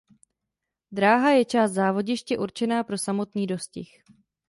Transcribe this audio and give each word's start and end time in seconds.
Dráha 0.91 1.29
je 1.29 1.45
část 1.45 1.71
závodiště 1.71 2.37
určená 2.37 2.83
pro 2.83 2.97
samotný 2.97 3.47
dostih. 3.47 4.03